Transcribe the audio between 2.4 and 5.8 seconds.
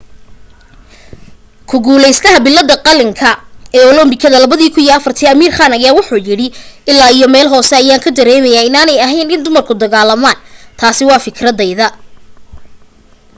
billadda qalinka ee olambikadii 2004 amir khan